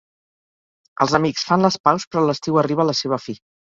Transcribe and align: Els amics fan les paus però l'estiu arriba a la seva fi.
Els 1.05 1.13
amics 1.19 1.45
fan 1.49 1.65
les 1.67 1.77
paus 1.89 2.07
però 2.15 2.25
l'estiu 2.31 2.59
arriba 2.63 2.87
a 2.87 2.93
la 2.93 2.97
seva 3.03 3.25
fi. 3.29 3.37